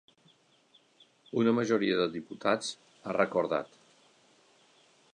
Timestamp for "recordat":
3.21-3.81